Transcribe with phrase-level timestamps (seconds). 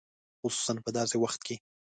[0.41, 1.55] خصوصاً په داسې وخت کې.